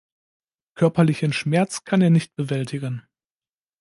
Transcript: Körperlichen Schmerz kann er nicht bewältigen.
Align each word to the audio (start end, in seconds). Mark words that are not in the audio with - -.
Körperlichen 0.73 1.31
Schmerz 1.31 1.83
kann 1.83 2.01
er 2.01 2.09
nicht 2.09 2.33
bewältigen. 2.35 3.03